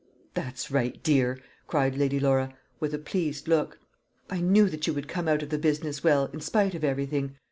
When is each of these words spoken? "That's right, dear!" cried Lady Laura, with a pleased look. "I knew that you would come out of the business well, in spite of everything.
"That's 0.33 0.71
right, 0.71 0.97
dear!" 1.03 1.39
cried 1.67 1.95
Lady 1.95 2.19
Laura, 2.19 2.51
with 2.79 2.91
a 2.95 2.97
pleased 2.97 3.47
look. 3.47 3.77
"I 4.31 4.41
knew 4.41 4.67
that 4.67 4.87
you 4.87 4.95
would 4.95 5.07
come 5.07 5.27
out 5.27 5.43
of 5.43 5.49
the 5.49 5.59
business 5.59 6.03
well, 6.03 6.25
in 6.33 6.39
spite 6.41 6.73
of 6.73 6.83
everything. 6.83 7.35